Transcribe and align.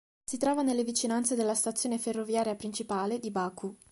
Si 0.25 0.37
trova 0.37 0.63
nelle 0.63 0.83
vicinanze 0.83 1.35
della 1.35 1.53
stazione 1.53 1.99
ferroviaria 1.99 2.55
principale 2.55 3.19
di 3.19 3.29
Baku. 3.29 3.77